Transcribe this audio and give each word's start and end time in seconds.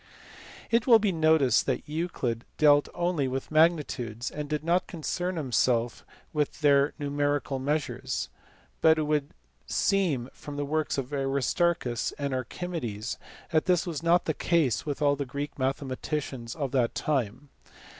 It 0.71 0.87
will 0.87 0.97
be 0.97 1.11
noticed 1.11 1.67
that 1.67 1.87
Euclid 1.87 2.43
dealt 2.57 2.89
only 2.95 3.27
with 3.27 3.51
magnitudes, 3.51 4.31
and 4.31 4.49
did 4.49 4.63
not 4.63 4.87
concern 4.87 5.35
himself 5.35 6.03
with 6.33 6.61
their 6.61 6.95
numerical 6.97 7.59
measures, 7.59 8.27
but 8.81 8.97
it 8.97 9.03
would 9.03 9.29
seem 9.67 10.27
from 10.33 10.55
the 10.55 10.65
works 10.65 10.97
of 10.97 11.13
Aristarchus 11.13 12.13
and 12.13 12.33
Archi 12.33 12.65
medes 12.65 13.19
that 13.51 13.65
this 13.65 13.85
was 13.85 14.01
not 14.01 14.25
the 14.25 14.33
case 14.33 14.87
with 14.87 15.03
all 15.03 15.15
the 15.15 15.23
Greek 15.23 15.57
mathe 15.59 15.83
maticians 15.87 16.55
of 16.55 16.71
that 16.71 16.95
time. 16.95 17.49